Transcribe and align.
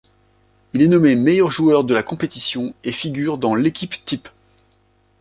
Il 0.73 0.81
est 0.81 0.87
nommé 0.87 1.15
meilleur 1.15 1.51
joueur 1.51 1.83
de 1.83 1.93
la 1.93 2.01
compétition 2.01 2.73
et 2.83 2.91
figure 2.91 3.37
dans 3.37 3.53
l'équipe-type. 3.53 4.29